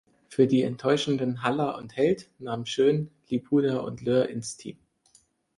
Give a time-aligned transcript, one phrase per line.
[0.29, 4.79] Für die enttäuschenden Haller und Held nahm Schön Libuda und Löhr ins Team.